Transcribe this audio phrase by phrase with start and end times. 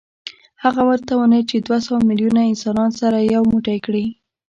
[0.63, 4.05] هغه وتوانېد چې دوه سوه میلیونه انسانان سره یو موټی کړي